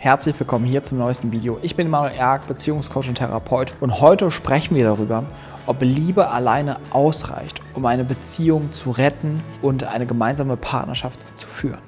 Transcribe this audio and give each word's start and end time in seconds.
Herzlich 0.00 0.38
willkommen 0.38 0.64
hier 0.64 0.84
zum 0.84 0.98
neuesten 0.98 1.32
Video. 1.32 1.58
Ich 1.60 1.74
bin 1.74 1.90
Manuel 1.90 2.14
Erk, 2.14 2.46
Beziehungscoach 2.46 3.08
und 3.08 3.16
Therapeut 3.16 3.74
und 3.80 4.00
heute 4.00 4.30
sprechen 4.30 4.76
wir 4.76 4.84
darüber, 4.84 5.24
ob 5.66 5.82
Liebe 5.82 6.30
alleine 6.30 6.76
ausreicht, 6.90 7.60
um 7.74 7.84
eine 7.84 8.04
Beziehung 8.04 8.72
zu 8.72 8.92
retten 8.92 9.42
und 9.60 9.82
eine 9.82 10.06
gemeinsame 10.06 10.56
Partnerschaft 10.56 11.18
zu 11.36 11.48
führen. 11.48 11.87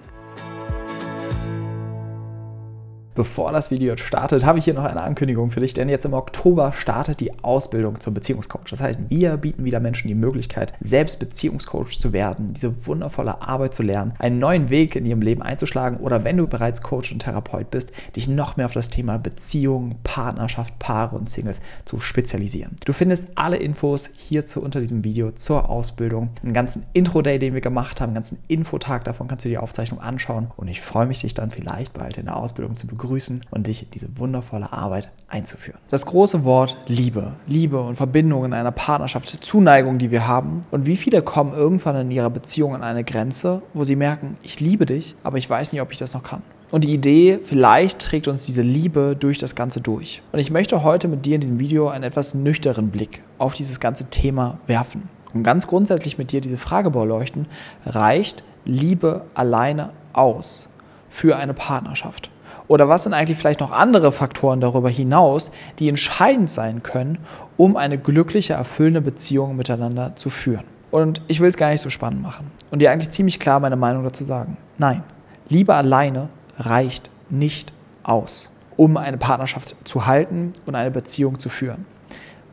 Bevor 3.17 3.51
das 3.51 3.73
Video 3.73 3.96
startet, 3.96 4.45
habe 4.45 4.61
ich 4.61 4.65
hier 4.65 4.74
noch 4.74 4.85
eine 4.85 5.03
Ankündigung 5.03 5.51
für 5.51 5.59
dich, 5.59 5.74
denn 5.74 5.88
jetzt 5.88 6.04
im 6.04 6.13
Oktober 6.13 6.72
startet 6.72 7.19
die 7.19 7.42
Ausbildung 7.42 7.99
zum 7.99 8.15
Beziehungscoach. 8.15 8.71
Das 8.71 8.81
heißt, 8.81 9.01
wir 9.09 9.37
bieten 9.37 9.65
wieder 9.65 9.81
Menschen 9.81 10.06
die 10.06 10.15
Möglichkeit, 10.15 10.74
selbst 10.81 11.19
Beziehungscoach 11.19 11.99
zu 11.99 12.13
werden, 12.13 12.54
diese 12.54 12.87
wundervolle 12.87 13.42
Arbeit 13.42 13.74
zu 13.74 13.83
lernen, 13.83 14.13
einen 14.21 14.38
neuen 14.38 14.71
Weg 14.71 14.95
in 14.95 15.06
ihrem 15.06 15.23
Leben 15.23 15.42
einzuschlagen 15.42 15.99
oder 15.99 16.23
wenn 16.23 16.37
du 16.37 16.46
bereits 16.46 16.83
Coach 16.83 17.10
und 17.10 17.19
Therapeut 17.19 17.73
bist, 17.73 17.91
dich 18.15 18.28
noch 18.28 18.56
mehr 18.56 18.66
auf 18.66 18.74
das 18.74 18.91
Thema 18.91 19.19
Beziehung, 19.19 19.97
Partnerschaft, 20.05 20.78
Paare 20.78 21.16
und 21.16 21.28
Singles 21.28 21.61
zu 21.86 21.98
spezialisieren. 21.98 22.77
Du 22.84 22.92
findest 22.92 23.27
alle 23.34 23.56
Infos 23.56 24.08
hierzu 24.16 24.62
unter 24.62 24.80
diesem 24.80 25.02
Video 25.02 25.33
zur 25.33 25.69
Ausbildung, 25.69 26.30
einen 26.45 26.55
ganzen 26.55 26.84
Intro-Day, 26.92 27.41
den 27.41 27.55
wir 27.55 27.61
gemacht 27.61 28.00
haben, 28.00 28.11
einen 28.11 28.14
ganzen 28.14 28.38
Infotag 28.47 29.02
davon 29.02 29.27
kannst 29.27 29.45
du 29.45 29.48
dir 29.48 29.55
die 29.55 29.58
Aufzeichnung 29.58 30.00
anschauen 30.00 30.52
und 30.56 30.69
ich 30.69 30.80
freue 30.80 31.06
mich, 31.06 31.22
dich 31.22 31.34
dann 31.34 31.50
vielleicht 31.50 31.92
bald 31.92 32.16
in 32.16 32.27
der 32.27 32.36
Ausbildung 32.36 32.77
zu 32.77 32.86
begrüßen 32.86 32.99
begrüßen 33.00 33.40
und 33.50 33.66
dich 33.66 33.82
in 33.82 33.90
diese 33.92 34.18
wundervolle 34.18 34.72
Arbeit 34.72 35.08
einzuführen. 35.28 35.80
Das 35.91 36.06
große 36.06 36.45
Wort 36.45 36.77
Liebe, 36.86 37.32
Liebe 37.46 37.80
und 37.80 37.96
Verbindung 37.96 38.45
in 38.45 38.52
einer 38.52 38.72
Partnerschaft, 38.72 39.28
Zuneigung, 39.45 39.98
die 39.98 40.10
wir 40.10 40.27
haben. 40.27 40.62
Und 40.70 40.86
wie 40.86 40.96
viele 40.96 41.22
kommen 41.22 41.55
irgendwann 41.55 41.96
in 41.96 42.10
ihrer 42.10 42.30
Beziehung 42.30 42.74
an 42.74 42.82
eine 42.82 43.05
Grenze, 43.05 43.62
wo 43.74 43.84
sie 43.84 43.96
merken, 43.96 44.36
ich 44.42 44.60
liebe 44.60 44.86
dich, 44.86 45.14
aber 45.22 45.38
ich 45.38 45.48
weiß 45.48 45.72
nicht, 45.72 45.80
ob 45.80 45.92
ich 45.92 45.98
das 45.98 46.14
noch 46.14 46.22
kann. 46.22 46.42
Und 46.70 46.84
die 46.84 46.94
Idee, 46.94 47.41
vielleicht 47.42 47.98
trägt 48.00 48.28
uns 48.28 48.44
diese 48.44 48.62
Liebe 48.62 49.16
durch 49.19 49.38
das 49.38 49.56
Ganze 49.56 49.80
durch. 49.80 50.22
Und 50.30 50.38
ich 50.38 50.52
möchte 50.52 50.84
heute 50.84 51.08
mit 51.08 51.27
dir 51.27 51.34
in 51.36 51.41
diesem 51.41 51.58
Video 51.58 51.88
einen 51.88 52.05
etwas 52.05 52.34
nüchternen 52.34 52.91
Blick 52.91 53.22
auf 53.38 53.55
dieses 53.55 53.80
ganze 53.80 54.05
Thema 54.05 54.60
werfen. 54.66 55.08
Und 55.32 55.42
ganz 55.42 55.66
grundsätzlich 55.66 56.19
mit 56.19 56.32
dir 56.32 56.41
diese 56.41 56.58
Frage 56.58 56.91
beleuchten, 56.91 57.47
reicht 57.86 58.44
Liebe 58.64 59.25
alleine 59.34 59.91
aus 60.12 60.69
für 61.08 61.36
eine 61.36 61.55
Partnerschaft? 61.55 62.30
Oder 62.70 62.88
was 62.88 63.02
sind 63.02 63.14
eigentlich 63.14 63.36
vielleicht 63.36 63.58
noch 63.58 63.72
andere 63.72 64.12
Faktoren 64.12 64.60
darüber 64.60 64.88
hinaus, 64.88 65.50
die 65.80 65.88
entscheidend 65.88 66.48
sein 66.48 66.84
können, 66.84 67.18
um 67.56 67.76
eine 67.76 67.98
glückliche, 67.98 68.52
erfüllende 68.52 69.00
Beziehung 69.00 69.56
miteinander 69.56 70.14
zu 70.14 70.30
führen? 70.30 70.62
Und 70.92 71.20
ich 71.26 71.41
will 71.41 71.48
es 71.48 71.56
gar 71.56 71.70
nicht 71.70 71.80
so 71.80 71.91
spannend 71.91 72.22
machen 72.22 72.52
und 72.70 72.78
dir 72.78 72.92
eigentlich 72.92 73.10
ziemlich 73.10 73.41
klar 73.41 73.58
meine 73.58 73.74
Meinung 73.74 74.04
dazu 74.04 74.22
sagen. 74.22 74.56
Nein, 74.78 75.02
Liebe 75.48 75.74
alleine 75.74 76.28
reicht 76.58 77.10
nicht 77.28 77.72
aus, 78.04 78.52
um 78.76 78.96
eine 78.96 79.18
Partnerschaft 79.18 79.74
zu 79.82 80.06
halten 80.06 80.52
und 80.64 80.76
eine 80.76 80.92
Beziehung 80.92 81.41
zu 81.41 81.48
führen. 81.48 81.86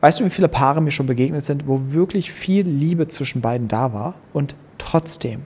Weißt 0.01 0.19
du, 0.19 0.25
wie 0.25 0.31
viele 0.31 0.47
Paare 0.47 0.81
mir 0.81 0.89
schon 0.89 1.05
begegnet 1.05 1.45
sind, 1.45 1.67
wo 1.67 1.93
wirklich 1.93 2.31
viel 2.31 2.67
Liebe 2.67 3.07
zwischen 3.07 3.41
beiden 3.41 3.67
da 3.67 3.93
war 3.93 4.15
und 4.33 4.55
trotzdem 4.79 5.45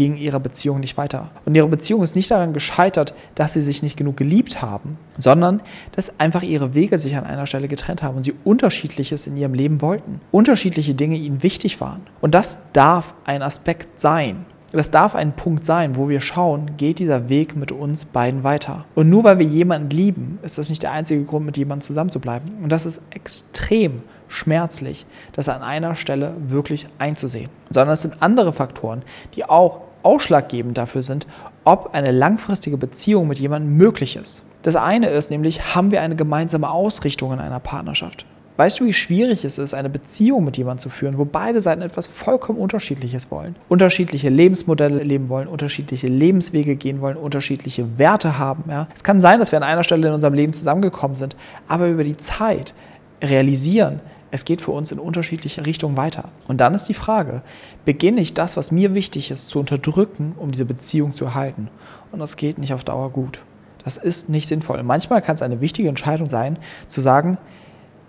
ging 0.00 0.16
ihre 0.16 0.40
Beziehung 0.40 0.80
nicht 0.80 0.96
weiter. 0.96 1.30
Und 1.44 1.54
ihre 1.54 1.68
Beziehung 1.68 2.02
ist 2.02 2.16
nicht 2.16 2.30
daran 2.30 2.54
gescheitert, 2.54 3.12
dass 3.34 3.52
sie 3.52 3.60
sich 3.60 3.82
nicht 3.82 3.98
genug 3.98 4.16
geliebt 4.16 4.62
haben, 4.62 4.96
sondern 5.18 5.60
dass 5.92 6.18
einfach 6.18 6.42
ihre 6.42 6.72
Wege 6.72 6.98
sich 6.98 7.16
an 7.16 7.24
einer 7.24 7.46
Stelle 7.46 7.68
getrennt 7.68 8.02
haben 8.02 8.16
und 8.16 8.22
sie 8.22 8.32
unterschiedliches 8.42 9.26
in 9.26 9.36
ihrem 9.36 9.52
Leben 9.52 9.82
wollten. 9.82 10.22
Unterschiedliche 10.30 10.94
Dinge 10.94 11.16
ihnen 11.16 11.42
wichtig 11.42 11.82
waren. 11.82 12.00
Und 12.22 12.34
das 12.34 12.56
darf 12.72 13.12
ein 13.26 13.42
Aspekt 13.42 14.00
sein. 14.00 14.46
Das 14.72 14.90
darf 14.90 15.14
ein 15.14 15.36
Punkt 15.36 15.66
sein, 15.66 15.96
wo 15.96 16.08
wir 16.08 16.22
schauen, 16.22 16.78
geht 16.78 16.98
dieser 16.98 17.28
Weg 17.28 17.54
mit 17.54 17.70
uns 17.70 18.06
beiden 18.06 18.42
weiter. 18.42 18.86
Und 18.94 19.10
nur 19.10 19.22
weil 19.24 19.38
wir 19.38 19.46
jemanden 19.46 19.90
lieben, 19.90 20.38
ist 20.42 20.56
das 20.56 20.70
nicht 20.70 20.82
der 20.82 20.92
einzige 20.92 21.24
Grund, 21.24 21.44
mit 21.44 21.58
jemandem 21.58 21.84
zusammenzubleiben. 21.86 22.54
Und 22.62 22.72
das 22.72 22.86
ist 22.86 23.02
extrem 23.10 24.02
schmerzlich, 24.28 25.04
das 25.32 25.50
an 25.50 25.60
einer 25.60 25.94
Stelle 25.94 26.32
wirklich 26.38 26.86
einzusehen. 26.98 27.50
Sondern 27.68 27.92
es 27.92 28.00
sind 28.00 28.22
andere 28.22 28.54
Faktoren, 28.54 29.02
die 29.34 29.44
auch 29.44 29.89
ausschlaggebend 30.02 30.78
dafür 30.78 31.02
sind, 31.02 31.26
ob 31.64 31.94
eine 31.94 32.12
langfristige 32.12 32.76
Beziehung 32.76 33.28
mit 33.28 33.38
jemandem 33.38 33.76
möglich 33.76 34.16
ist. 34.16 34.42
Das 34.62 34.76
eine 34.76 35.08
ist 35.08 35.30
nämlich, 35.30 35.74
haben 35.74 35.90
wir 35.90 36.02
eine 36.02 36.16
gemeinsame 36.16 36.70
Ausrichtung 36.70 37.32
in 37.32 37.38
einer 37.38 37.60
Partnerschaft? 37.60 38.26
Weißt 38.60 38.78
du, 38.78 38.84
wie 38.84 38.92
schwierig 38.92 39.42
es 39.46 39.56
ist, 39.56 39.72
eine 39.72 39.88
Beziehung 39.88 40.44
mit 40.44 40.58
jemandem 40.58 40.80
zu 40.80 40.90
führen, 40.90 41.16
wo 41.16 41.24
beide 41.24 41.62
Seiten 41.62 41.80
etwas 41.80 42.08
vollkommen 42.08 42.58
Unterschiedliches 42.58 43.30
wollen? 43.30 43.56
Unterschiedliche 43.70 44.28
Lebensmodelle 44.28 45.02
leben 45.02 45.30
wollen, 45.30 45.48
unterschiedliche 45.48 46.08
Lebenswege 46.08 46.76
gehen 46.76 47.00
wollen, 47.00 47.16
unterschiedliche 47.16 47.98
Werte 47.98 48.38
haben. 48.38 48.64
Ja? 48.68 48.86
Es 48.94 49.02
kann 49.02 49.18
sein, 49.18 49.38
dass 49.38 49.50
wir 49.50 49.56
an 49.56 49.62
einer 49.62 49.82
Stelle 49.82 50.08
in 50.08 50.12
unserem 50.12 50.34
Leben 50.34 50.52
zusammengekommen 50.52 51.16
sind, 51.16 51.36
aber 51.68 51.88
über 51.88 52.04
die 52.04 52.18
Zeit 52.18 52.74
realisieren, 53.22 54.00
es 54.30 54.44
geht 54.44 54.62
für 54.62 54.70
uns 54.70 54.92
in 54.92 54.98
unterschiedliche 54.98 55.66
Richtungen 55.66 55.96
weiter. 55.96 56.30
Und 56.46 56.60
dann 56.60 56.74
ist 56.74 56.84
die 56.84 56.94
Frage, 56.94 57.42
beginne 57.84 58.20
ich 58.20 58.34
das, 58.34 58.56
was 58.56 58.70
mir 58.70 58.94
wichtig 58.94 59.30
ist, 59.30 59.48
zu 59.48 59.58
unterdrücken, 59.58 60.34
um 60.38 60.52
diese 60.52 60.64
Beziehung 60.64 61.14
zu 61.14 61.24
erhalten? 61.24 61.68
Und 62.12 62.20
das 62.20 62.36
geht 62.36 62.58
nicht 62.58 62.72
auf 62.72 62.84
Dauer 62.84 63.10
gut. 63.10 63.40
Das 63.84 63.96
ist 63.96 64.28
nicht 64.28 64.46
sinnvoll. 64.46 64.82
Manchmal 64.82 65.22
kann 65.22 65.34
es 65.34 65.42
eine 65.42 65.60
wichtige 65.60 65.88
Entscheidung 65.88 66.28
sein, 66.28 66.58
zu 66.88 67.00
sagen, 67.00 67.38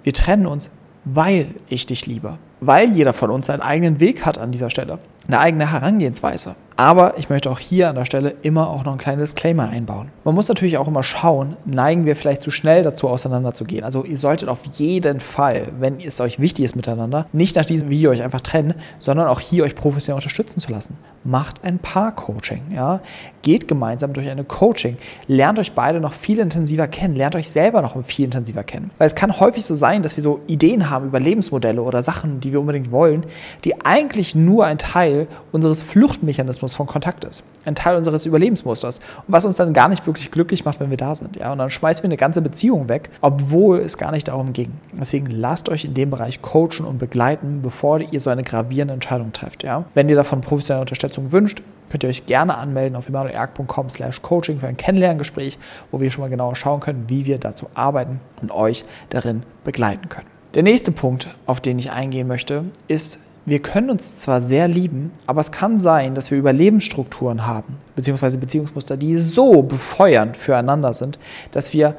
wir 0.03 0.13
trennen 0.13 0.45
uns, 0.45 0.69
weil 1.05 1.55
ich 1.67 1.85
dich 1.85 2.05
liebe. 2.05 2.37
Weil 2.59 2.91
jeder 2.91 3.13
von 3.13 3.31
uns 3.31 3.47
seinen 3.47 3.61
eigenen 3.61 3.99
Weg 3.99 4.25
hat 4.25 4.37
an 4.37 4.51
dieser 4.51 4.69
Stelle. 4.69 4.99
Eine 5.27 5.39
eigene 5.39 5.71
Herangehensweise. 5.71 6.55
Aber 6.81 7.19
ich 7.19 7.29
möchte 7.29 7.51
auch 7.51 7.59
hier 7.59 7.89
an 7.89 7.95
der 7.95 8.05
Stelle 8.05 8.33
immer 8.41 8.67
auch 8.67 8.83
noch 8.85 8.93
ein 8.93 8.97
kleines 8.97 9.35
Disclaimer 9.35 9.69
einbauen. 9.69 10.09
Man 10.23 10.33
muss 10.33 10.47
natürlich 10.47 10.79
auch 10.79 10.87
immer 10.87 11.03
schauen, 11.03 11.55
neigen 11.63 12.07
wir 12.07 12.15
vielleicht 12.15 12.41
zu 12.41 12.49
schnell 12.49 12.81
dazu 12.81 13.07
auseinanderzugehen. 13.07 13.83
Also 13.83 14.03
ihr 14.03 14.17
solltet 14.17 14.49
auf 14.49 14.65
jeden 14.65 15.19
Fall, 15.19 15.73
wenn 15.79 15.99
es 15.99 16.19
euch 16.19 16.39
wichtig 16.39 16.65
ist 16.65 16.75
miteinander, 16.75 17.27
nicht 17.33 17.55
nach 17.55 17.65
diesem 17.65 17.91
Video 17.91 18.09
euch 18.09 18.23
einfach 18.23 18.41
trennen, 18.41 18.73
sondern 18.97 19.27
auch 19.27 19.39
hier 19.39 19.63
euch 19.63 19.75
professionell 19.75 20.15
unterstützen 20.15 20.59
zu 20.59 20.71
lassen. 20.71 20.97
Macht 21.23 21.63
ein 21.63 21.79
Paar-Coaching, 21.79 22.63
ja? 22.73 23.01
Geht 23.41 23.67
gemeinsam 23.67 24.13
durch 24.13 24.29
eine 24.29 24.43
Coaching, 24.43 24.97
lernt 25.27 25.59
euch 25.59 25.73
beide 25.73 25.99
noch 25.99 26.13
viel 26.13 26.39
intensiver 26.39 26.87
kennen, 26.87 27.15
lernt 27.15 27.35
euch 27.35 27.49
selber 27.49 27.81
noch 27.81 28.01
viel 28.05 28.25
intensiver 28.25 28.63
kennen. 28.63 28.91
Weil 28.97 29.07
es 29.07 29.15
kann 29.15 29.39
häufig 29.39 29.65
so 29.65 29.75
sein, 29.75 30.03
dass 30.03 30.15
wir 30.15 30.23
so 30.23 30.41
Ideen 30.47 30.89
haben 30.89 31.07
über 31.07 31.19
Lebensmodelle 31.19 31.81
oder 31.81 32.03
Sachen, 32.03 32.39
die 32.39 32.51
wir 32.51 32.59
unbedingt 32.59 32.91
wollen, 32.91 33.25
die 33.63 33.83
eigentlich 33.83 34.35
nur 34.35 34.65
ein 34.65 34.77
Teil 34.77 35.27
unseres 35.51 35.81
Fluchtmechanismus 35.81 36.51
Mechanismus 36.51 36.73
von 36.73 36.87
Kontakt 36.87 37.23
ist. 37.23 37.43
Ein 37.65 37.75
Teil 37.75 37.95
unseres 37.95 38.25
Überlebensmusters. 38.25 38.99
Und 38.99 39.25
was 39.27 39.45
uns 39.45 39.57
dann 39.57 39.73
gar 39.73 39.87
nicht 39.87 40.05
wirklich 40.07 40.31
glücklich 40.31 40.65
macht, 40.65 40.79
wenn 40.79 40.89
wir 40.89 40.97
da 40.97 41.15
sind. 41.15 41.35
Ja? 41.35 41.51
Und 41.51 41.59
dann 41.59 41.69
schmeißen 41.69 42.03
wir 42.03 42.07
eine 42.07 42.17
ganze 42.17 42.41
Beziehung 42.41 42.89
weg, 42.89 43.09
obwohl 43.21 43.79
es 43.79 43.97
gar 43.97 44.11
nicht 44.11 44.27
darum 44.27 44.53
ging. 44.53 44.71
Deswegen 44.93 45.27
lasst 45.27 45.69
euch 45.69 45.85
in 45.85 45.93
dem 45.93 46.09
Bereich 46.09 46.41
coachen 46.41 46.85
und 46.85 46.97
begleiten, 46.97 47.61
bevor 47.61 47.99
ihr 47.99 48.19
so 48.19 48.29
eine 48.29 48.43
gravierende 48.43 48.93
Entscheidung 48.93 49.31
trefft. 49.33 49.63
Ja? 49.63 49.85
Wenn 49.93 50.09
ihr 50.09 50.15
davon 50.15 50.41
professionelle 50.41 50.81
Unterstützung 50.81 51.10
wünscht, 51.31 51.61
könnt 51.89 52.03
ihr 52.03 52.09
euch 52.09 52.25
gerne 52.25 52.57
anmelden 52.57 52.95
auf 52.95 53.07
emanuelerg.com 53.07 53.89
slash 53.89 54.21
coaching 54.21 54.59
für 54.59 54.67
ein 54.67 54.77
Kennenlerngespräch, 54.77 55.59
wo 55.91 55.99
wir 55.99 56.09
schon 56.09 56.21
mal 56.21 56.29
genauer 56.29 56.55
schauen 56.55 56.79
können, 56.79 57.05
wie 57.07 57.25
wir 57.25 57.37
dazu 57.37 57.67
arbeiten 57.73 58.21
und 58.41 58.51
euch 58.51 58.85
darin 59.09 59.43
begleiten 59.63 60.09
können. 60.09 60.27
Der 60.53 60.63
nächste 60.63 60.91
Punkt, 60.91 61.29
auf 61.45 61.61
den 61.61 61.79
ich 61.79 61.91
eingehen 61.91 62.27
möchte, 62.27 62.65
ist 62.87 63.19
wir 63.45 63.59
können 63.59 63.89
uns 63.89 64.17
zwar 64.17 64.39
sehr 64.39 64.67
lieben, 64.67 65.11
aber 65.25 65.41
es 65.41 65.51
kann 65.51 65.79
sein, 65.79 66.13
dass 66.13 66.29
wir 66.29 66.37
Überlebensstrukturen 66.37 67.47
haben, 67.47 67.77
beziehungsweise 67.95 68.37
Beziehungsmuster, 68.37 68.97
die 68.97 69.17
so 69.17 69.63
befeuernd 69.63 70.37
füreinander 70.37 70.93
sind, 70.93 71.17
dass 71.51 71.73
wir 71.73 71.95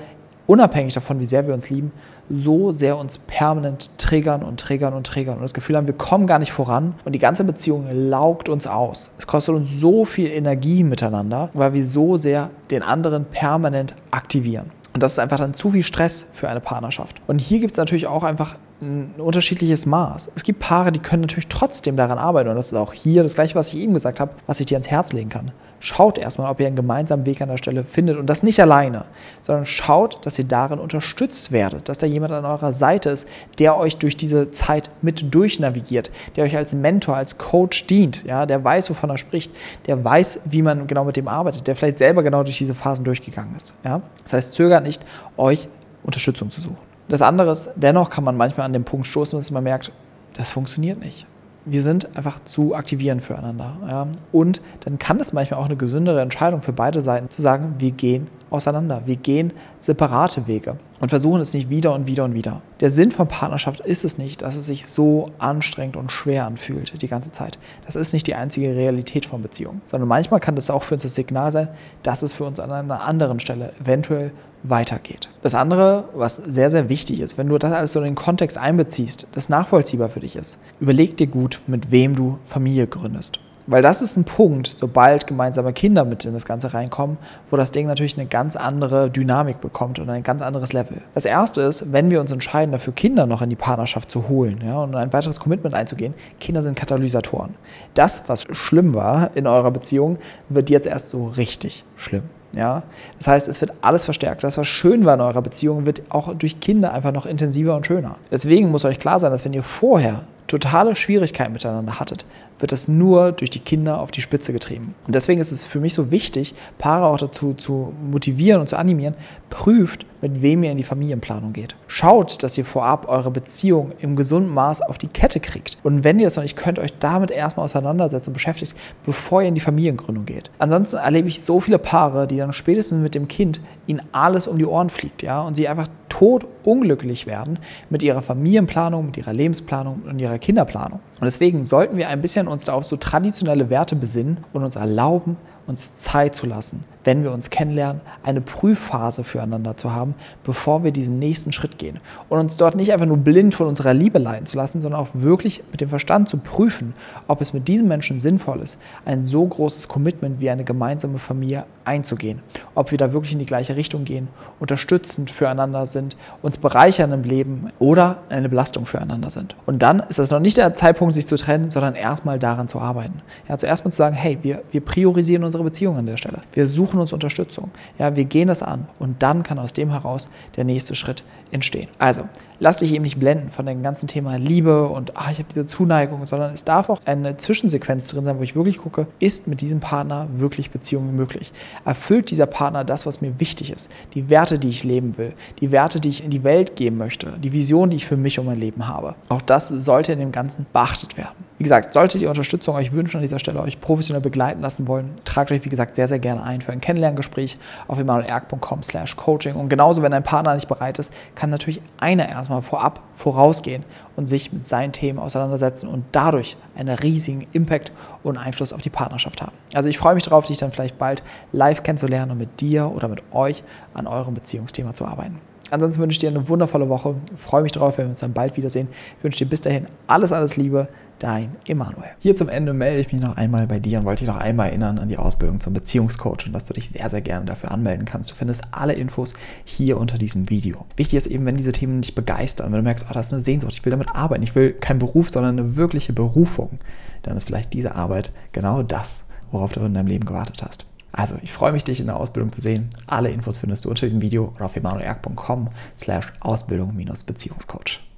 unabhängig 0.46 0.94
davon, 0.94 1.20
wie 1.20 1.26
sehr 1.26 1.46
wir 1.46 1.54
uns 1.54 1.70
lieben, 1.70 1.92
so 2.30 2.72
sehr 2.72 2.96
uns 2.96 3.18
permanent 3.18 3.98
triggern 3.98 4.42
und 4.42 4.58
triggern 4.58 4.94
und 4.94 5.06
triggern 5.06 5.36
und 5.36 5.42
das 5.42 5.54
Gefühl 5.54 5.76
haben, 5.76 5.86
wir 5.86 5.94
kommen 5.94 6.26
gar 6.26 6.38
nicht 6.38 6.52
voran 6.52 6.94
und 7.04 7.12
die 7.12 7.18
ganze 7.18 7.44
Beziehung 7.44 7.86
laugt 7.92 8.48
uns 8.48 8.66
aus. 8.66 9.10
Es 9.18 9.26
kostet 9.26 9.54
uns 9.54 9.78
so 9.78 10.04
viel 10.04 10.30
Energie 10.30 10.84
miteinander, 10.84 11.50
weil 11.52 11.74
wir 11.74 11.86
so 11.86 12.16
sehr 12.16 12.50
den 12.70 12.82
anderen 12.82 13.24
permanent 13.24 13.94
aktivieren. 14.10 14.70
Und 14.94 15.02
das 15.02 15.12
ist 15.12 15.18
einfach 15.18 15.38
dann 15.38 15.54
zu 15.54 15.70
viel 15.70 15.82
Stress 15.82 16.26
für 16.32 16.48
eine 16.48 16.60
Partnerschaft. 16.60 17.16
Und 17.26 17.38
hier 17.38 17.60
gibt 17.60 17.72
es 17.72 17.78
natürlich 17.78 18.06
auch 18.06 18.24
einfach 18.24 18.56
ein 18.82 19.14
unterschiedliches 19.16 19.86
Maß. 19.86 20.32
Es 20.34 20.42
gibt 20.42 20.58
Paare, 20.58 20.92
die 20.92 20.98
können 20.98 21.22
natürlich 21.22 21.48
trotzdem 21.48 21.96
daran 21.96 22.18
arbeiten. 22.18 22.50
Und 22.50 22.56
das 22.56 22.72
ist 22.72 22.78
auch 22.78 22.92
hier 22.92 23.22
das 23.22 23.34
Gleiche, 23.34 23.54
was 23.54 23.72
ich 23.72 23.80
eben 23.80 23.94
gesagt 23.94 24.20
habe, 24.20 24.32
was 24.46 24.60
ich 24.60 24.66
dir 24.66 24.74
ans 24.74 24.88
Herz 24.88 25.12
legen 25.12 25.30
kann. 25.30 25.52
Schaut 25.78 26.16
erstmal, 26.18 26.50
ob 26.50 26.60
ihr 26.60 26.66
einen 26.66 26.76
gemeinsamen 26.76 27.26
Weg 27.26 27.40
an 27.40 27.48
der 27.48 27.56
Stelle 27.56 27.82
findet 27.82 28.16
und 28.16 28.26
das 28.26 28.44
nicht 28.44 28.60
alleine, 28.60 29.04
sondern 29.42 29.66
schaut, 29.66 30.24
dass 30.24 30.38
ihr 30.38 30.44
darin 30.44 30.78
unterstützt 30.78 31.50
werdet, 31.50 31.88
dass 31.88 31.98
da 31.98 32.06
jemand 32.06 32.32
an 32.32 32.44
eurer 32.44 32.72
Seite 32.72 33.10
ist, 33.10 33.28
der 33.58 33.76
euch 33.76 33.96
durch 33.96 34.16
diese 34.16 34.52
Zeit 34.52 34.90
mit 35.00 35.34
durchnavigiert, 35.34 36.12
der 36.36 36.44
euch 36.44 36.56
als 36.56 36.72
Mentor, 36.72 37.16
als 37.16 37.36
Coach 37.36 37.88
dient, 37.88 38.22
ja, 38.24 38.46
der 38.46 38.62
weiß, 38.62 38.90
wovon 38.90 39.10
er 39.10 39.18
spricht, 39.18 39.50
der 39.86 40.04
weiß, 40.04 40.40
wie 40.44 40.62
man 40.62 40.86
genau 40.86 41.04
mit 41.04 41.16
dem 41.16 41.26
arbeitet, 41.26 41.66
der 41.66 41.74
vielleicht 41.74 41.98
selber 41.98 42.22
genau 42.22 42.44
durch 42.44 42.58
diese 42.58 42.76
Phasen 42.76 43.04
durchgegangen 43.04 43.56
ist. 43.56 43.74
Ja. 43.84 44.02
Das 44.22 44.34
heißt, 44.34 44.54
zögert 44.54 44.84
nicht, 44.84 45.04
euch 45.36 45.68
Unterstützung 46.04 46.50
zu 46.50 46.60
suchen. 46.60 46.91
Das 47.12 47.20
andere 47.20 47.52
ist, 47.52 47.68
dennoch 47.76 48.08
kann 48.08 48.24
man 48.24 48.38
manchmal 48.38 48.64
an 48.64 48.72
den 48.72 48.84
Punkt 48.84 49.06
stoßen, 49.06 49.38
dass 49.38 49.50
man 49.50 49.62
merkt, 49.62 49.92
das 50.32 50.50
funktioniert 50.50 50.98
nicht. 50.98 51.26
wir 51.64 51.82
sind 51.82 52.16
einfach 52.16 52.42
zu 52.44 52.74
aktivieren 52.74 53.20
füreinander. 53.20 53.76
Ja? 53.86 54.06
Und 54.32 54.62
dann 54.80 54.98
kann 54.98 55.20
es 55.20 55.34
manchmal 55.34 55.60
auch 55.60 55.66
eine 55.66 55.76
gesündere 55.76 56.22
Entscheidung 56.22 56.62
für 56.62 56.72
beide 56.72 57.02
Seiten 57.02 57.28
zu 57.28 57.42
sagen, 57.42 57.74
wir 57.78 57.90
gehen 57.90 58.28
auseinander, 58.52 59.02
wir 59.06 59.16
gehen 59.16 59.52
separate 59.80 60.46
Wege 60.46 60.76
und 61.00 61.08
versuchen 61.08 61.40
es 61.40 61.52
nicht 61.54 61.70
wieder 61.70 61.94
und 61.94 62.06
wieder 62.06 62.24
und 62.24 62.34
wieder. 62.34 62.62
Der 62.80 62.90
Sinn 62.90 63.10
von 63.10 63.26
Partnerschaft 63.26 63.80
ist 63.80 64.04
es 64.04 64.18
nicht, 64.18 64.42
dass 64.42 64.56
es 64.56 64.66
sich 64.66 64.86
so 64.86 65.30
anstrengend 65.38 65.96
und 65.96 66.12
schwer 66.12 66.46
anfühlt 66.46 67.00
die 67.00 67.08
ganze 67.08 67.30
Zeit. 67.30 67.58
Das 67.86 67.96
ist 67.96 68.12
nicht 68.12 68.26
die 68.26 68.34
einzige 68.34 68.74
Realität 68.74 69.26
von 69.26 69.42
Beziehungen, 69.42 69.82
sondern 69.86 70.08
manchmal 70.08 70.40
kann 70.40 70.56
das 70.56 70.70
auch 70.70 70.82
für 70.82 70.94
uns 70.94 71.02
das 71.02 71.14
Signal 71.14 71.50
sein, 71.50 71.68
dass 72.02 72.22
es 72.22 72.32
für 72.32 72.44
uns 72.44 72.60
an 72.60 72.70
einer 72.70 73.02
anderen 73.02 73.40
Stelle 73.40 73.72
eventuell 73.80 74.32
weitergeht. 74.62 75.28
Das 75.42 75.54
andere, 75.54 76.08
was 76.14 76.36
sehr, 76.36 76.70
sehr 76.70 76.88
wichtig 76.88 77.20
ist, 77.20 77.36
wenn 77.38 77.48
du 77.48 77.58
das 77.58 77.72
alles 77.72 77.92
so 77.92 77.98
in 77.98 78.04
den 78.04 78.14
Kontext 78.14 78.56
einbeziehst, 78.56 79.26
das 79.32 79.48
nachvollziehbar 79.48 80.08
für 80.08 80.20
dich 80.20 80.36
ist, 80.36 80.58
überleg 80.80 81.16
dir 81.16 81.26
gut, 81.26 81.60
mit 81.66 81.90
wem 81.90 82.14
du 82.14 82.38
Familie 82.46 82.86
gründest. 82.86 83.40
Weil 83.66 83.82
das 83.82 84.02
ist 84.02 84.16
ein 84.16 84.24
Punkt, 84.24 84.66
sobald 84.66 85.26
gemeinsame 85.26 85.72
Kinder 85.72 86.04
mit 86.04 86.24
in 86.24 86.34
das 86.34 86.44
Ganze 86.44 86.74
reinkommen, 86.74 87.16
wo 87.50 87.56
das 87.56 87.72
Ding 87.72 87.86
natürlich 87.86 88.18
eine 88.18 88.26
ganz 88.26 88.56
andere 88.56 89.10
Dynamik 89.10 89.60
bekommt 89.60 89.98
und 89.98 90.10
ein 90.10 90.22
ganz 90.22 90.42
anderes 90.42 90.72
Level. 90.72 91.02
Das 91.14 91.24
erste 91.24 91.62
ist, 91.62 91.92
wenn 91.92 92.10
wir 92.10 92.20
uns 92.20 92.32
entscheiden, 92.32 92.72
dafür 92.72 92.92
Kinder 92.92 93.26
noch 93.26 93.42
in 93.42 93.50
die 93.50 93.56
Partnerschaft 93.56 94.10
zu 94.10 94.28
holen 94.28 94.62
ja, 94.64 94.82
und 94.82 94.94
ein 94.94 95.12
weiteres 95.12 95.38
Commitment 95.38 95.74
einzugehen, 95.74 96.14
Kinder 96.40 96.62
sind 96.62 96.76
Katalysatoren. 96.76 97.54
Das, 97.94 98.24
was 98.26 98.46
schlimm 98.50 98.94
war 98.94 99.30
in 99.34 99.46
eurer 99.46 99.70
Beziehung, 99.70 100.18
wird 100.48 100.70
jetzt 100.70 100.86
erst 100.86 101.08
so 101.08 101.26
richtig 101.26 101.84
schlimm. 101.96 102.24
Ja? 102.54 102.82
Das 103.18 103.28
heißt, 103.28 103.48
es 103.48 103.60
wird 103.60 103.72
alles 103.80 104.04
verstärkt. 104.04 104.44
Das, 104.44 104.58
was 104.58 104.66
schön 104.66 105.04
war 105.04 105.14
in 105.14 105.20
eurer 105.20 105.42
Beziehung, 105.42 105.86
wird 105.86 106.02
auch 106.08 106.34
durch 106.34 106.60
Kinder 106.60 106.92
einfach 106.92 107.12
noch 107.12 107.26
intensiver 107.26 107.76
und 107.76 107.86
schöner. 107.86 108.16
Deswegen 108.30 108.70
muss 108.70 108.84
euch 108.84 108.98
klar 108.98 109.20
sein, 109.20 109.30
dass 109.30 109.44
wenn 109.44 109.52
ihr 109.52 109.62
vorher 109.62 110.22
totale 110.58 110.96
Schwierigkeiten 110.96 111.52
miteinander 111.52 111.98
hattet, 111.98 112.26
wird 112.58 112.72
das 112.72 112.86
nur 112.88 113.32
durch 113.32 113.50
die 113.50 113.58
Kinder 113.58 114.00
auf 114.00 114.10
die 114.10 114.22
Spitze 114.22 114.52
getrieben. 114.52 114.94
Und 115.06 115.14
deswegen 115.14 115.40
ist 115.40 115.50
es 115.50 115.64
für 115.64 115.80
mich 115.80 115.94
so 115.94 116.10
wichtig, 116.10 116.54
Paare 116.78 117.06
auch 117.06 117.18
dazu 117.18 117.54
zu 117.54 117.92
motivieren 118.10 118.60
und 118.60 118.68
zu 118.68 118.76
animieren, 118.76 119.14
prüft, 119.50 120.06
mit 120.20 120.40
wem 120.40 120.62
ihr 120.62 120.70
in 120.70 120.76
die 120.76 120.84
Familienplanung 120.84 121.52
geht. 121.52 121.74
Schaut, 121.88 122.42
dass 122.44 122.56
ihr 122.56 122.64
vorab 122.64 123.08
eure 123.08 123.32
Beziehung 123.32 123.92
im 124.00 124.14
gesunden 124.14 124.54
Maß 124.54 124.82
auf 124.82 124.96
die 124.96 125.08
Kette 125.08 125.40
kriegt. 125.40 125.78
Und 125.82 126.04
wenn 126.04 126.20
ihr 126.20 126.26
das 126.26 126.36
noch 126.36 126.44
nicht 126.44 126.56
könnt, 126.56 126.78
euch 126.78 126.96
damit 127.00 127.32
erstmal 127.32 127.64
auseinandersetzen 127.64 128.30
und 128.30 128.34
beschäftigt, 128.34 128.74
bevor 129.04 129.42
ihr 129.42 129.48
in 129.48 129.56
die 129.56 129.60
Familiengründung 129.60 130.24
geht. 130.24 130.50
Ansonsten 130.58 130.96
erlebe 130.96 131.26
ich 131.28 131.42
so 131.42 131.58
viele 131.58 131.80
Paare, 131.80 132.28
die 132.28 132.36
dann 132.36 132.52
spätestens 132.52 133.02
mit 133.02 133.16
dem 133.16 133.26
Kind 133.26 133.60
ihnen 133.86 134.02
alles 134.12 134.46
um 134.46 134.58
die 134.58 134.66
Ohren 134.66 134.90
fliegt, 134.90 135.22
ja, 135.22 135.42
und 135.42 135.56
sie 135.56 135.66
einfach 135.66 135.88
tot 136.12 136.46
unglücklich 136.62 137.26
werden 137.26 137.58
mit 137.88 138.02
ihrer 138.02 138.20
Familienplanung, 138.20 139.06
mit 139.06 139.16
ihrer 139.16 139.32
Lebensplanung 139.32 140.02
und 140.06 140.18
ihrer 140.18 140.36
Kinderplanung. 140.36 141.00
Und 141.18 141.24
deswegen 141.24 141.64
sollten 141.64 141.96
wir 141.96 142.08
ein 142.08 142.20
bisschen 142.20 142.48
uns 142.48 142.68
auf 142.68 142.84
so 142.84 142.96
traditionelle 142.96 143.70
Werte 143.70 143.96
besinnen 143.96 144.36
und 144.52 144.62
uns 144.62 144.76
erlauben, 144.76 145.38
uns 145.66 145.94
Zeit 145.94 146.34
zu 146.34 146.44
lassen, 146.44 146.84
wenn 147.04 147.22
wir 147.22 147.32
uns 147.32 147.48
kennenlernen, 147.48 148.02
eine 148.22 148.42
Prüfphase 148.42 149.24
füreinander 149.24 149.74
zu 149.76 149.94
haben, 149.94 150.14
bevor 150.44 150.84
wir 150.84 150.90
diesen 150.92 151.18
nächsten 151.18 151.50
Schritt 151.50 151.78
gehen. 151.78 151.98
Und 152.28 152.38
uns 152.38 152.58
dort 152.58 152.74
nicht 152.74 152.92
einfach 152.92 153.06
nur 153.06 153.16
blind 153.16 153.54
von 153.54 153.68
unserer 153.68 153.94
Liebe 153.94 154.18
leiten 154.18 154.44
zu 154.44 154.58
lassen, 154.58 154.82
sondern 154.82 155.00
auch 155.00 155.08
wirklich 155.14 155.62
mit 155.70 155.80
dem 155.80 155.88
Verstand 155.88 156.28
zu 156.28 156.36
prüfen, 156.36 156.92
ob 157.26 157.40
es 157.40 157.54
mit 157.54 157.68
diesem 157.68 157.88
Menschen 157.88 158.20
sinnvoll 158.20 158.60
ist, 158.60 158.78
ein 159.06 159.24
so 159.24 159.46
großes 159.46 159.88
Commitment 159.88 160.40
wie 160.40 160.50
eine 160.50 160.64
gemeinsame 160.64 161.18
Familie 161.18 161.64
einzugehen. 161.84 162.40
Ob 162.74 162.90
wir 162.90 162.98
da 162.98 163.12
wirklich 163.12 163.32
in 163.32 163.38
die 163.38 163.46
gleiche 163.46 163.76
Richtung 163.76 164.04
gehen, 164.04 164.28
unterstützend 164.60 165.30
füreinander 165.30 165.86
sind, 165.86 166.16
uns 166.42 166.58
bereichern 166.58 167.12
im 167.12 167.22
Leben 167.22 167.70
oder 167.78 168.18
eine 168.28 168.48
Belastung 168.48 168.86
füreinander 168.86 169.30
sind. 169.30 169.56
Und 169.66 169.82
dann 169.82 170.00
ist 170.08 170.18
das 170.18 170.30
noch 170.30 170.40
nicht 170.40 170.56
der 170.56 170.74
Zeitpunkt, 170.74 171.14
sich 171.14 171.26
zu 171.26 171.36
trennen, 171.36 171.70
sondern 171.70 171.94
erstmal 171.94 172.38
daran 172.38 172.68
zu 172.68 172.80
arbeiten. 172.80 173.22
Ja, 173.48 173.58
zuerst 173.58 173.84
mal 173.84 173.90
zu 173.90 173.98
sagen, 173.98 174.14
hey, 174.14 174.38
wir, 174.42 174.62
wir 174.70 174.80
priorisieren 174.80 175.44
unsere 175.44 175.64
Beziehung 175.64 175.96
an 175.96 176.06
der 176.06 176.16
Stelle. 176.16 176.42
Wir 176.52 176.66
suchen 176.66 177.00
uns 177.00 177.12
Unterstützung. 177.12 177.70
Ja, 177.98 178.16
wir 178.16 178.24
gehen 178.24 178.48
das 178.48 178.62
an 178.62 178.86
und 178.98 179.22
dann 179.22 179.42
kann 179.42 179.58
aus 179.58 179.72
dem 179.72 179.90
heraus 179.90 180.28
der 180.56 180.64
nächste 180.64 180.94
Schritt 180.94 181.24
entstehen. 181.50 181.88
Also, 181.98 182.22
lass 182.62 182.78
dich 182.78 182.94
eben 182.94 183.02
nicht 183.02 183.18
blenden 183.18 183.50
von 183.50 183.66
dem 183.66 183.82
ganzen 183.82 184.06
Thema 184.06 184.36
Liebe 184.36 184.86
und 184.86 185.16
ach, 185.16 185.32
ich 185.32 185.38
habe 185.38 185.48
diese 185.52 185.66
Zuneigung, 185.66 186.24
sondern 186.26 186.54
es 186.54 186.64
darf 186.64 186.88
auch 186.90 187.00
eine 187.04 187.36
Zwischensequenz 187.36 188.06
drin 188.08 188.24
sein, 188.24 188.38
wo 188.38 188.42
ich 188.44 188.54
wirklich 188.54 188.78
gucke, 188.78 189.08
ist 189.18 189.48
mit 189.48 189.60
diesem 189.60 189.80
Partner 189.80 190.28
wirklich 190.36 190.70
Beziehung 190.70 191.14
möglich? 191.16 191.52
Erfüllt 191.84 192.30
dieser 192.30 192.46
Partner 192.46 192.84
das, 192.84 193.04
was 193.04 193.20
mir 193.20 193.40
wichtig 193.40 193.72
ist? 193.72 193.90
Die 194.14 194.30
Werte, 194.30 194.60
die 194.60 194.68
ich 194.68 194.84
leben 194.84 195.18
will, 195.18 195.32
die 195.60 195.72
Werte, 195.72 195.98
die 195.98 196.08
ich 196.08 196.22
in 196.22 196.30
die 196.30 196.44
Welt 196.44 196.76
geben 196.76 196.98
möchte, 196.98 197.32
die 197.42 197.52
Vision, 197.52 197.90
die 197.90 197.96
ich 197.96 198.06
für 198.06 198.16
mich 198.16 198.38
und 198.38 198.46
mein 198.46 198.60
Leben 198.60 198.86
habe. 198.86 199.16
Auch 199.28 199.42
das 199.42 199.66
sollte 199.66 200.12
in 200.12 200.20
dem 200.20 200.30
Ganzen 200.30 200.64
beachtet 200.72 201.16
werden. 201.16 201.41
Wie 201.62 201.64
gesagt, 201.64 201.94
solltet 201.94 202.20
ihr 202.20 202.28
Unterstützung 202.28 202.74
euch 202.74 202.92
wünschen 202.92 203.18
an 203.18 203.22
dieser 203.22 203.38
Stelle, 203.38 203.60
euch 203.60 203.80
professionell 203.80 204.20
begleiten 204.20 204.62
lassen 204.62 204.88
wollen, 204.88 205.12
tragt 205.24 205.52
euch, 205.52 205.64
wie 205.64 205.68
gesagt, 205.68 205.94
sehr, 205.94 206.08
sehr 206.08 206.18
gerne 206.18 206.42
ein 206.42 206.60
für 206.60 206.72
ein 206.72 206.80
Kennenlerngespräch 206.80 207.56
auf 207.86 208.00
emanuelerg.com 208.00 208.82
slash 208.82 209.14
coaching. 209.14 209.54
Und 209.54 209.68
genauso, 209.68 210.02
wenn 210.02 210.10
dein 210.10 210.24
Partner 210.24 210.56
nicht 210.56 210.66
bereit 210.66 210.98
ist, 210.98 211.12
kann 211.36 211.50
natürlich 211.50 211.80
einer 211.98 212.28
erstmal 212.28 212.62
vorab 212.62 212.98
vorausgehen 213.14 213.84
und 214.16 214.26
sich 214.26 214.52
mit 214.52 214.66
seinen 214.66 214.90
Themen 214.90 215.20
auseinandersetzen 215.20 215.86
und 215.86 216.02
dadurch 216.10 216.56
einen 216.74 216.98
riesigen 216.98 217.46
Impact 217.52 217.92
und 218.24 218.38
Einfluss 218.38 218.72
auf 218.72 218.80
die 218.80 218.90
Partnerschaft 218.90 219.40
haben. 219.40 219.52
Also 219.72 219.88
ich 219.88 219.98
freue 219.98 220.16
mich 220.16 220.24
darauf, 220.24 220.44
dich 220.46 220.58
dann 220.58 220.72
vielleicht 220.72 220.98
bald 220.98 221.22
live 221.52 221.84
kennenzulernen 221.84 222.32
und 222.32 222.38
mit 222.38 222.60
dir 222.60 222.90
oder 222.92 223.06
mit 223.06 223.22
euch 223.30 223.62
an 223.94 224.08
eurem 224.08 224.34
Beziehungsthema 224.34 224.94
zu 224.94 225.06
arbeiten. 225.06 225.38
Ansonsten 225.72 226.02
wünsche 226.02 226.16
ich 226.16 226.18
dir 226.18 226.28
eine 226.28 226.46
wundervolle 226.50 226.90
Woche. 226.90 227.14
Ich 227.34 227.40
freue 227.40 227.62
mich 227.62 227.72
darauf, 227.72 227.96
wenn 227.96 228.04
wir 228.04 228.10
uns 228.10 228.20
dann 228.20 228.34
bald 228.34 228.58
wiedersehen. 228.58 228.88
Ich 229.16 229.24
wünsche 229.24 229.38
dir 229.38 229.48
bis 229.48 229.62
dahin 229.62 229.86
alles, 230.06 230.30
alles 230.30 230.56
Liebe 230.58 230.88
dein 231.18 231.56
Emanuel. 231.66 232.10
Hier 232.18 232.34
zum 232.34 232.48
Ende 232.48 232.72
melde 232.72 233.00
ich 233.00 233.12
mich 233.12 233.20
noch 233.20 233.36
einmal 233.36 233.66
bei 233.66 233.78
dir 233.78 233.98
und 233.98 234.04
wollte 234.04 234.24
dich 234.24 234.32
noch 234.32 234.40
einmal 234.40 234.68
erinnern 234.68 234.98
an 234.98 235.08
die 235.08 235.18
Ausbildung 235.18 235.60
zum 235.60 235.72
Beziehungscoach 235.72 236.46
und 236.46 236.52
dass 236.52 236.64
du 236.64 236.74
dich 236.74 236.90
sehr, 236.90 237.08
sehr 237.10 237.20
gerne 237.20 237.46
dafür 237.46 237.70
anmelden 237.70 238.04
kannst. 238.04 238.30
Du 238.30 238.34
findest 238.34 238.62
alle 238.72 238.94
Infos 238.94 239.34
hier 239.64 239.98
unter 239.98 240.18
diesem 240.18 240.50
Video. 240.50 240.84
Wichtig 240.96 241.16
ist 241.16 241.26
eben, 241.26 241.46
wenn 241.46 241.56
diese 241.56 241.72
Themen 241.72 242.02
dich 242.02 242.14
begeistern, 242.14 242.72
wenn 242.72 242.78
du 242.78 242.84
merkst, 242.84 243.06
oh, 243.08 243.14
das 243.14 243.28
ist 243.28 243.32
eine 243.32 243.42
Sehnsucht, 243.42 243.72
ich 243.72 243.84
will 243.84 243.92
damit 243.92 244.08
arbeiten, 244.14 244.42
ich 244.42 244.54
will 244.54 244.72
keinen 244.72 244.98
Beruf, 244.98 245.30
sondern 245.30 245.58
eine 245.58 245.76
wirkliche 245.76 246.12
Berufung, 246.12 246.78
dann 247.22 247.36
ist 247.36 247.44
vielleicht 247.44 247.72
diese 247.72 247.94
Arbeit 247.94 248.32
genau 248.52 248.82
das, 248.82 249.24
worauf 249.50 249.72
du 249.72 249.80
in 249.80 249.94
deinem 249.94 250.08
Leben 250.08 250.26
gewartet 250.26 250.62
hast. 250.62 250.86
Also, 251.12 251.36
ich 251.42 251.52
freue 251.52 251.72
mich, 251.72 251.84
dich 251.84 252.00
in 252.00 252.06
der 252.06 252.16
Ausbildung 252.16 252.52
zu 252.52 252.62
sehen. 252.62 252.88
Alle 253.06 253.28
Infos 253.28 253.58
findest 253.58 253.84
du 253.84 253.90
unter 253.90 254.06
diesem 254.06 254.22
Video 254.22 254.50
oder 254.56 254.64
auf 254.64 254.76
emanuelerg.com 254.76 255.68
slash 255.98 256.32
Ausbildung-Beziehungscoach. 256.40 258.11